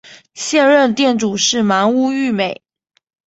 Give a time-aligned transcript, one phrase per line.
[0.33, 2.63] 现任店主是鳗屋育美。